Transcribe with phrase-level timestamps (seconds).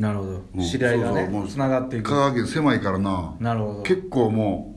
[0.00, 0.30] なるほど。
[0.54, 2.08] うん知り合いがねそうそうもうつながっていく。
[2.10, 3.34] 香川県狭いからな。
[3.38, 3.82] なるほど。
[3.82, 4.74] 結構も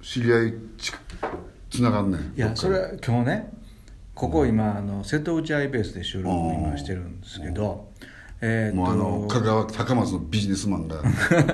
[0.00, 0.92] う知り合いち
[1.70, 2.20] つながんねん。
[2.20, 3.52] いやそれは今日ね
[4.14, 7.88] ここ今あの瀬戸内アイベースで収録を今してるんですけど
[8.40, 10.96] えーもうあの香川高松のビジネスマンが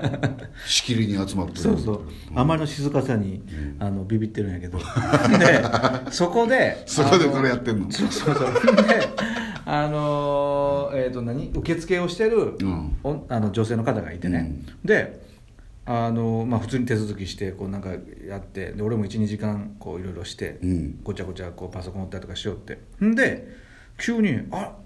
[0.66, 1.59] しきりに集まってる。
[1.61, 2.00] そうそう。
[2.34, 3.43] あまりの静かさに
[3.79, 4.79] あのビビってるんやけど。
[5.39, 5.62] で
[6.11, 7.91] そこで そこでこれやってんの。
[7.91, 8.52] そうそうそう。
[8.77, 9.09] で
[9.64, 10.51] あのー
[10.93, 11.50] えー、と何？
[11.54, 12.96] 受付をしてる、うん。
[13.02, 14.53] おあの女性の方がいてね、
[14.85, 15.21] で
[15.85, 17.90] あのまあ、普通に手続きしてこうなんか
[18.26, 21.00] やってで俺も12時間こういろいろして、うん。
[21.02, 22.79] ごちゃごちゃこうパソコン打ったりとかしようって。
[23.04, 23.49] んで
[23.99, 24.76] 急に「あ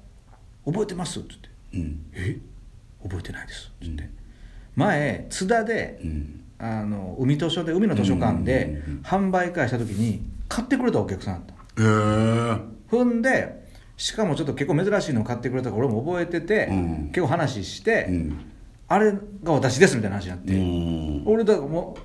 [0.64, 1.34] 覚えてます?」って
[1.72, 1.88] 言って。
[1.88, 2.38] うん「え？
[3.02, 3.86] 覚えてないです」って。
[3.86, 4.10] 言って、
[4.74, 6.40] 前津田で、うん。
[6.58, 9.00] あの海図書で海の図書館でうんうんうんうん。
[9.02, 13.65] 販売会した時に買ってくれたお客さんだったへえほんで
[13.96, 17.06] しかもちょっと結構珍しいのを買ってくれたから俺も覚えてて、うん。
[17.08, 18.52] 結構話して、うん。
[18.88, 21.22] あれが私ですみたいな話になって、うん。
[21.26, 22.00] 俺だからもう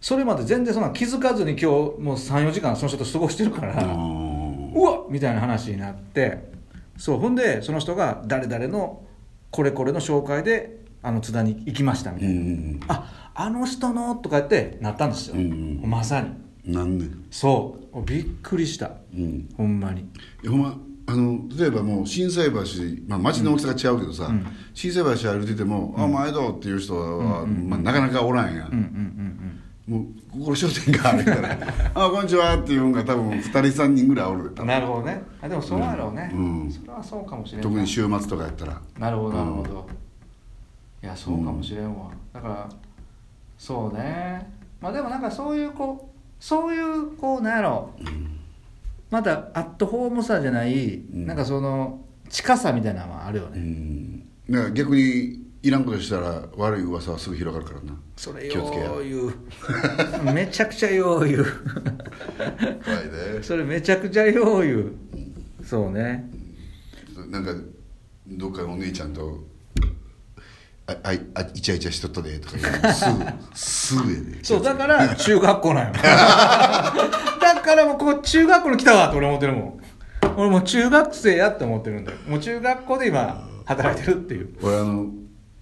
[0.00, 6.50] それまで全然そんな気づかずに今日もう34時間その人と過ごしてるから、うわっみたいな話になって。
[6.98, 9.02] そうほんでその人が誰々の
[9.50, 16.74] これこれの紹介であの津田に行きましたみたいな、うんああの人のとか言ってなったんですよ、まさに。
[16.74, 18.02] なんそう。
[18.02, 18.92] びっくりした。
[19.14, 19.48] うん。
[19.56, 20.06] ほんまに。
[20.46, 22.60] ほんまあの例えばもう心斎橋、
[23.08, 24.30] まあ、町の大きさが違うけどさ、
[24.72, 29.32] 心斎橋歩いてても「あ前どう?」っていう人は、まあ、なかなかおらんや、うんうんうん
[29.84, 30.04] もう
[30.38, 31.58] ここ商店があるから
[31.94, 35.22] 「あこんにちは」っていうのが多分2人3人ぐらいおるうんなるほどね。
[35.42, 36.70] あでもそうやろうね、うん。
[36.70, 37.60] それはそうかもしれな。
[37.60, 38.80] い特に週末とかやったら。
[38.98, 39.88] なるほどなるほど、
[41.02, 42.68] いやそうかもしれんわ、だから
[43.58, 44.48] そうね。
[44.80, 47.90] まあでもなんかそういうこうそういうこうなんやろ、
[49.12, 51.26] またアットホームさじゃない、ん。
[51.26, 57.94] なんかその近さみたいなのはあるようね、んだから逆にいらんことしたら悪い噂はすぐ広がるからな。
[58.16, 58.84] それ気をつけや。
[58.86, 59.32] よう言う。
[60.32, 61.44] めちゃくちゃよう言う。
[62.82, 64.92] 怖いでそれめちゃくちゃよう言う。
[65.62, 66.30] そうね。
[67.28, 67.54] なんか
[68.26, 69.44] どっかのお姉ちゃんと
[70.86, 73.24] ああいあイチャイチャしとったでとか言うのすぐ
[73.54, 74.42] すぐやで。
[74.42, 75.92] そうだから中学校なんよ。
[75.92, 76.94] だ
[77.62, 79.80] からもうここ中学校に来たわって俺思ってるもん。
[80.36, 82.18] 俺もう中学生やって思ってるんだよ。
[82.26, 84.54] もう中学校で今働いてるっていう。
[84.62, 85.06] 俺あの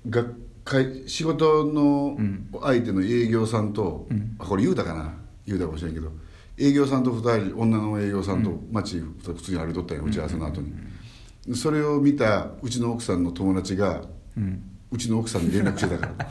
[0.09, 0.34] 学
[0.65, 4.37] 会仕事のうん相手の営業さんと、うん。
[4.38, 5.15] あこれ言うたかな？
[5.47, 6.11] 言うたかもしれんけど。
[6.59, 14.03] 営業さんと2人女の営業さんと街普通に歩いとったんや打ち合わせの後に、それを見たうちの奥さんの友達が
[14.37, 14.62] うん。
[14.93, 16.27] うちの奥さんに連絡してたから。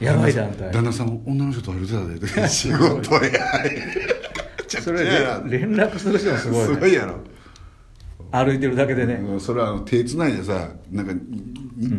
[0.12, 3.20] やばい団体旦那さん女の人と歩いてたで 仕事や。
[3.20, 3.28] め
[4.68, 7.18] ちゃくちゃそれやなで連絡する人もすごい,、ね、すごいやろ。
[8.30, 11.20] 歩いてるだけでね、うんそれはあの手つないでさなんかに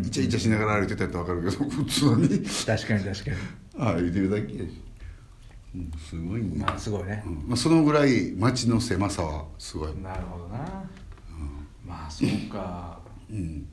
[0.06, 2.28] イチャイチャしながら歩いてたって分かるけど 普通に。
[2.46, 3.36] 確かに確かに。
[4.00, 4.80] 歩いてるだけやし、
[5.74, 7.22] うん、すごいね、まあすごいね。
[7.26, 7.34] う、ん。
[7.48, 10.58] まあ、そのぐらい街の狭さはすごい、なるほどな、
[11.86, 13.00] まあそうか。
[13.30, 13.66] うん。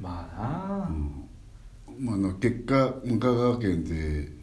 [0.00, 0.90] まあな、
[1.98, 4.37] まあ、あの結果香川県って、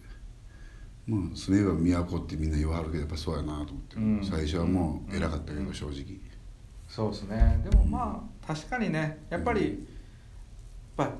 [1.07, 4.25] まあ、住めば都ってみんな言わはるけどやっぱそうやなと思って、うん。
[4.25, 6.19] 最初はもう偉かったけど、正直。
[6.88, 7.61] そうですね。
[7.63, 9.85] でもまあ確かにねやっぱり
[10.97, 11.11] やっぱ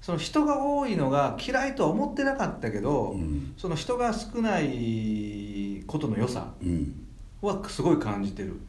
[0.00, 3.54] その人が多いのが嫌いとは思ってなかったけど、うん。
[3.56, 7.06] その人が少ないことの良さうん。
[7.40, 8.60] はすごい感じてる。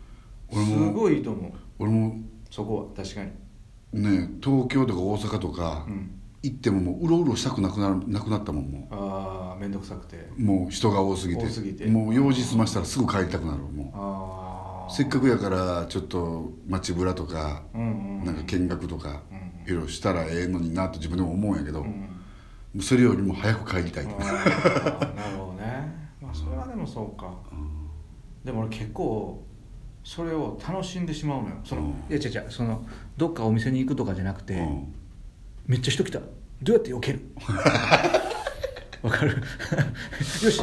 [0.52, 1.52] す俺もごいいいと思う。
[1.78, 2.18] 俺も
[2.50, 3.32] そこは確かに。
[4.02, 6.12] ね東京とか大阪とかうん。
[6.46, 8.96] 行ってももううろうろしたくなくなるなくなったもんもあ
[9.56, 10.30] あ面倒くさくて。
[10.38, 11.44] うもう人が多すぎて。
[11.46, 11.86] 多すぎて。
[11.88, 14.94] もう用事済ましたらすぐ帰りたくなるもう。
[14.94, 22.10] せっかくやからちょっと街ぶらとかうんうんなんか見学とかうんいろいろしたらええのになと自分でも思うんやけど、うん
[22.82, 26.10] それよりも早く帰りたいあーなるほどね。
[26.22, 27.34] まあそれはでもそうか、
[28.44, 29.42] でも俺結構
[30.04, 31.56] それを楽しんでしまうのよ。
[31.64, 31.90] その、うん。
[31.90, 32.86] いや違う違うその
[33.16, 34.94] どっかお店に行くとかじゃなくて、うん。
[35.68, 37.22] めっちゃ人来たどうやって避ける？
[39.06, 39.38] わかる？
[40.44, 40.62] よし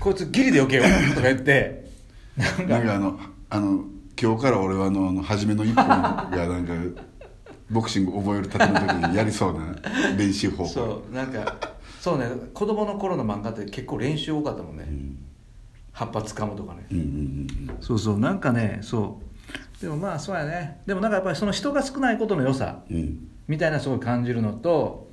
[0.00, 1.14] こいつギリで避けよう。
[1.14, 1.90] とか言って。
[2.36, 2.62] なんか。
[2.64, 3.20] なんかあの
[3.50, 3.84] あの
[4.20, 7.02] 今日から俺はあのあの初めの一本がなんか
[7.70, 9.74] ボクシング覚えるたての時にやりそうな
[10.16, 10.70] 練習方法。
[10.70, 11.56] そうなんか
[12.00, 12.26] そうね。
[12.52, 15.18] 子供の頃の漫画って結構練習多かったもんね、ん。
[15.92, 16.86] 葉っぱ掴むとかね。
[16.90, 17.08] うんうんう
[17.72, 17.76] ん。
[17.80, 19.20] そうそうなんかねそ
[19.78, 19.82] う。
[19.82, 20.80] でもまあそうやね。
[20.86, 23.28] でもなんかやっぱりその人が少ないことの良さうん。
[23.46, 25.10] みたいなすごい感じるのと、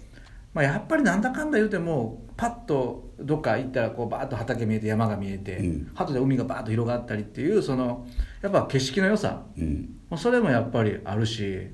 [0.54, 5.92] まあ、やっぱりなんだかんだ言うてもパッとどっか行ったらこうバーッと畑見えて山が見えて、うん。
[5.94, 8.08] 後で海がバーッと広がったりっていうその
[8.42, 9.44] やっぱ景色の良さ。
[9.56, 10.18] うん。
[10.18, 11.68] それもやっぱりあるし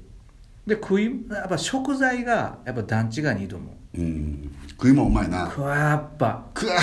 [0.65, 3.97] で食いやっぱ食材がやっぱ段違いにいいと思う。
[3.97, 4.51] うん。
[4.71, 5.47] 食いもんうまいな。
[5.47, 6.43] これはやっぱ。
[6.53, 6.73] くわ。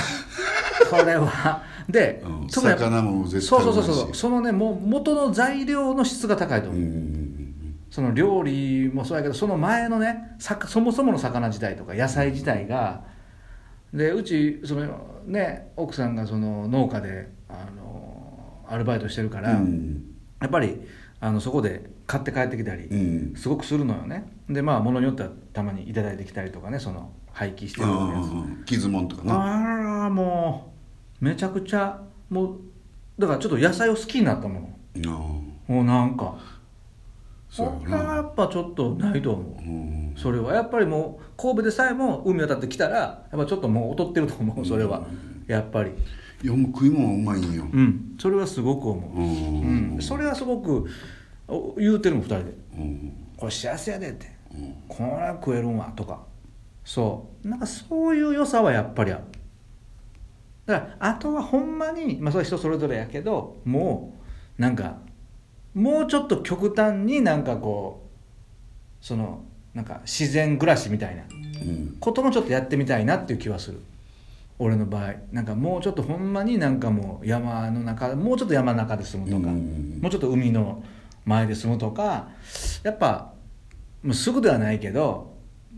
[0.91, 1.63] これは。
[1.87, 2.49] で、うん。
[2.49, 4.15] 魚も絶そう対うまいしそうそうそう。
[4.15, 6.71] そのねもう元の材料の質が高いとう。
[6.71, 7.77] 思う、ん。
[7.91, 13.13] その料理もそうやけどその前のねさそもそもの魚自体とか野菜自体が
[13.95, 20.05] でうちそのね奥さんがその農家であのアルバイトしてるから、うん。
[20.41, 20.83] やっぱり
[21.21, 23.35] あのそこで買って帰ってきたり、うん。
[23.37, 24.29] すごくするのよね。
[24.49, 29.45] でまあ物によってはたまにいただいてきたりとかねその廃棄してるやつ、うん傷もんとかな。
[29.45, 30.73] あらも
[31.23, 32.61] うめちゃくちゃもう
[33.19, 36.37] だからちょっと野菜を好きになったもうんのもうなんか
[37.55, 39.45] それはやっぱちょっとないと思う。
[39.45, 40.15] うん。
[40.17, 40.55] それは。
[40.55, 45.07] やっぱりもう神戸でさえも海渡ってきたらやっぱちょっともう劣ってると思うそれは。
[45.47, 45.93] やっぱり。
[46.43, 48.17] いやもう食いもんうまいんようん。
[48.19, 49.95] それはすごく思う、うん。
[49.95, 50.85] うん、それはすごく
[51.47, 52.55] お言うてるもん2人で。
[52.77, 54.27] うん「これ幸せやで」って。
[54.53, 56.25] うん「これは食えるんわ」とか。
[56.85, 57.49] そう。
[57.49, 59.23] なんかそういう良さはやっぱりある。
[60.67, 64.17] だからあとはほんまにまあそれは人それぞれやけども
[64.59, 64.97] うなんか
[65.75, 68.03] もうちょっと極端になんかこ
[69.03, 69.45] うその
[69.75, 71.97] なんか自然暮らしみたいなうん。
[72.01, 73.81] こともちょっとやってみたいなっていう気はする。
[74.59, 75.15] 俺の場合。
[75.33, 80.83] なんかもうちょっとほんまになんかもう山の中もうちょっと山の中で住むとか、うんもうちょっと海の
[81.25, 82.29] 前で住むとか
[82.85, 83.33] やっぱ
[84.03, 85.33] もうすぐではないけど、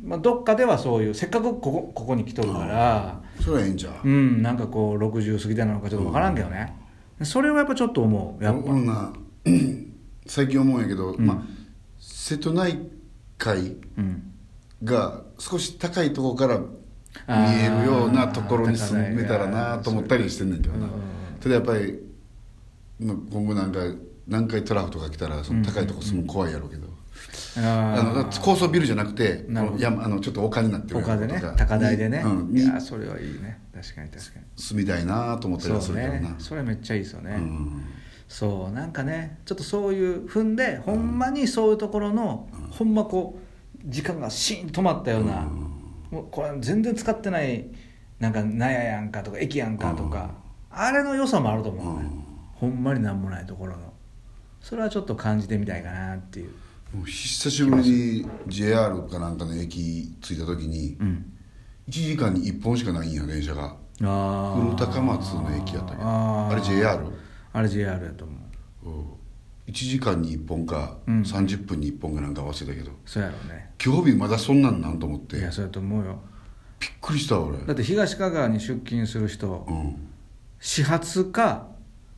[0.04, 4.08] まあ、どっかではそういうせっかくここここに来とるからそれはええんちゃう？
[4.08, 6.74] うんなんかこう60過ぎたのかちょっと分からんけどね、
[7.22, 8.44] それはやっぱちょっと思う。
[8.44, 9.12] やっぱ
[10.26, 11.26] 最近思うんやけど、うん。
[11.26, 11.42] まあ、
[12.00, 12.78] 瀬戸内
[13.38, 14.32] 海うん。
[14.84, 20.86] が少し高いところから見えるようなところに住めたらなと思ったりしてんねんけどな。
[20.86, 20.90] うん
[21.40, 21.98] ただやっぱり
[22.98, 23.80] まあ今後なんか
[24.26, 26.88] 南海トラフとか来たらその高いとこ住むの怖いやろうけど、
[27.58, 29.46] あのだって高層ビルじゃなくて
[29.78, 31.40] 山あのちょっと丘になってるよう他でね。
[31.56, 33.60] 高台でね、うん、いにやそれはいいね。
[33.72, 34.44] 確かに確かに。
[34.56, 36.20] 住みたいなと思ったりはするけどな。
[36.20, 36.34] ね。
[36.38, 37.84] それめっちゃいいですよね、うん
[38.28, 45.48] そうなんかねちょっとそういう踏んでほんまにそういうところの、ほんまこう時間がシーンと止まったような、
[46.10, 47.66] もうこれ全然使ってない
[48.18, 50.30] なんか納屋やんかとか駅やんかとか、
[50.70, 52.10] あれの良さもあると思うね、
[52.54, 53.92] ほんまになんもないところの。
[54.60, 56.50] それはちょっと感じてみたいかなっていう。
[57.04, 61.32] 久しぶりに JR かなんかの駅着いた時にうん。
[61.88, 63.76] 1時間に1本しかないんや電車が。
[64.02, 65.96] あ古高松の駅やったけ？
[65.96, 67.04] どあれ JR?
[67.56, 69.70] あれ JR やと思う。
[69.70, 71.22] 1時間に1本か、うん。
[71.22, 72.92] 30分に1本かなんか合わせたけど。
[73.06, 73.70] そうやろうね。
[73.82, 75.36] 今日日まだそんなんなんと思って。
[75.36, 76.18] びっいやそうやと思うよ。
[77.00, 77.56] くりした俺。
[77.56, 79.96] だって東香川に出勤する人、うん。
[80.60, 81.68] 始発か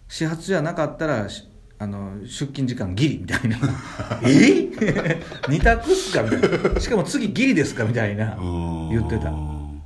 [0.08, 1.48] 始発じゃなかったらし
[1.78, 3.58] あの出勤時間ギリみたいな。
[4.26, 4.68] え？
[5.48, 6.80] 二択っすかみたいな。
[6.80, 8.36] しかも次ギリですかみたいな。
[8.36, 8.88] うん。
[8.88, 9.32] 言ってた。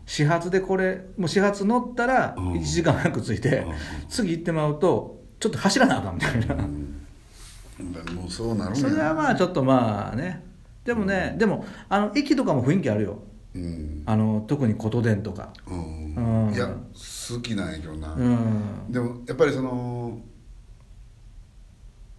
[0.07, 2.53] 始発でこれもう始発乗ったらうん。
[2.55, 3.75] 1時間早く着いてうん。
[4.09, 6.55] 次行ってまうとちょっと走らなあかんみたいな。
[6.55, 10.41] もうそうなるんそれはまあちょっとまあね。
[10.85, 13.19] でもねでもあの駅とかも雰囲気あるよ。
[13.53, 15.53] うん、あの特に琴電とか。
[15.67, 16.47] うん。
[16.47, 16.55] うん。
[16.55, 18.93] いや好きなんやけどな、うん。
[18.93, 20.21] でもやっぱりその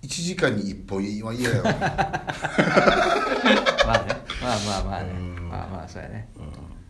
[0.01, 1.63] 1時間に1本は嫌やわ。
[3.87, 4.17] まあね。
[4.41, 5.11] まあまあまあね。
[5.11, 5.49] うん。
[5.49, 6.27] まあまあそうやね。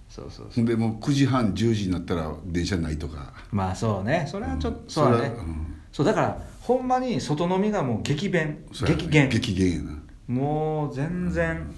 [0.09, 0.65] そうそうそう。
[0.65, 3.33] でもう9時半10時になったら電車ないとか。
[3.51, 4.25] まあそうね。
[4.27, 4.89] それはちょっと、うん。
[4.89, 5.17] そうだね。
[5.17, 8.65] それはうんそうだからほんまに外飲みがもう激弁。
[8.71, 9.29] 激減。
[9.29, 10.03] 激減やな。
[10.27, 11.71] もう全然、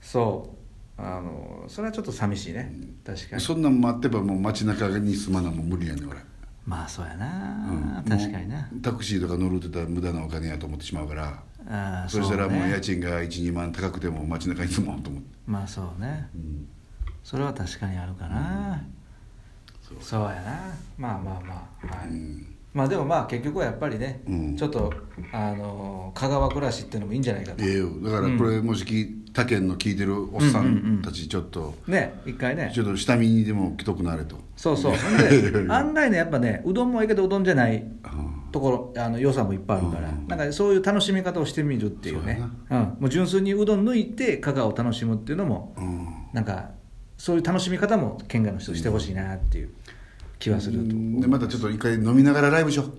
[0.00, 0.50] そ
[0.98, 1.00] う。
[1.00, 2.72] あのそれはちょっと寂しいね。
[3.04, 3.42] 確かに。
[3.42, 6.18] そんなん待ってばもう街中に住まなもう無理やねん俺、
[6.66, 7.68] まあそうやな、
[8.00, 8.04] うん。
[8.08, 8.68] 確かにな。
[8.82, 11.42] タクシーとか乗るってたら無駄なお金やと思ってしまうから。
[11.68, 12.70] ああそしたらもうね。
[12.70, 16.28] 家賃が12万高くても街中に住もうと思って、まあそうね。
[16.34, 16.68] うん。
[17.22, 18.82] それは確かにあるかな、
[19.80, 19.98] そう。
[20.00, 20.74] そうやな。
[20.98, 21.96] まあまあまあ。
[21.98, 24.56] はい、うんまあでもまあ結局はやっぱりね、うん。
[24.56, 24.92] ちょっと
[25.32, 27.90] あの香川暮らしっていうのもいいんじゃないかと、ええよ。
[28.02, 32.70] だからこれもしき他県の聞いてるおっさんたちちょっと、ね一回ね。
[32.74, 34.92] ちょっと下見にでも来とくなれと、そうそう。
[35.52, 37.84] で案外ねやっぱねうどんもええけどうどんじゃない
[38.52, 40.26] ところあの良さもいっぱいあるから、うん。
[40.26, 42.42] なんかそういう楽しみ方をしてみるっていうね。
[42.70, 46.08] うん、もう純粋にうどん抜いて香川を楽しむっていうのもうん。
[46.32, 46.70] なんか
[47.18, 49.70] そういう楽しみ方も県外の人してほしいなっていう
[50.42, 50.88] 気はすると。
[51.20, 52.92] でまたちょっと一回飲みながらライブしよう。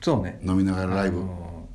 [0.00, 0.40] そうね。
[0.44, 1.68] 飲みながらライブ、あの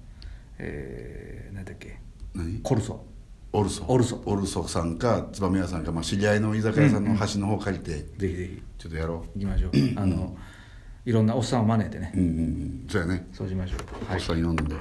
[0.59, 1.99] ー、えー、なんだっけ。
[2.33, 2.59] 何？
[2.61, 3.03] コルソ。
[3.51, 3.83] オルソ。
[3.87, 4.21] オルソ。
[4.25, 8.61] オルソさんか燕屋さんか、まあ、知り合いの居酒屋さんの端の方借りて、うんうん、ぜひぜひ。
[8.77, 9.39] ちょっとやろう。
[9.39, 9.71] 行きましょう。
[9.97, 10.37] あの
[11.05, 12.11] いろんなおっさんを招いてね。
[12.15, 12.85] うんうんうん。
[12.89, 13.27] そうやね。
[13.33, 14.75] そうしましょう、はい、おっさん呼んで、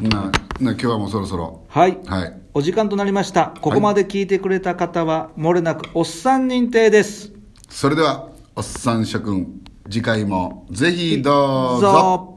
[0.00, 1.64] なな今日はもうそろそろ。
[1.68, 3.54] はい、はい、お時間となりました。
[3.60, 7.32] ここまで聞いてくれた方は、はい、もれなくおっさん認定です。
[7.68, 8.31] それでは。
[8.54, 12.31] おっさん諸君次回もぜひどうぞ。